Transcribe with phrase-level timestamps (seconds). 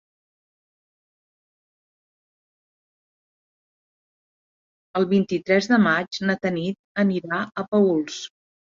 [5.03, 8.23] El vint-i-tres de maig na Tanit anirà a Paüls.